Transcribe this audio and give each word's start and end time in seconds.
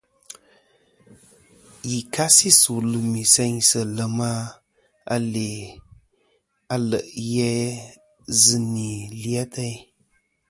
Yì 1.89 1.99
kasi 2.13 2.49
su 2.59 2.73
lùmì 2.91 3.21
seynsɨ 3.33 3.79
lèm 3.97 4.17
a 6.75 6.77
le' 6.89 7.01
ghè 7.33 7.51
a 7.83 8.35
zɨ 8.41 8.55
nì 8.73 8.87
li 9.21 9.31
atayn. 9.43 9.79